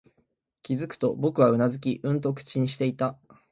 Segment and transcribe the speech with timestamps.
[0.63, 3.19] 気づくと、僕はうなずき、うんと口にしていた